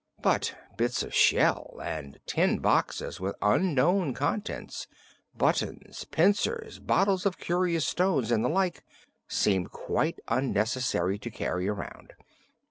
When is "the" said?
8.43-8.49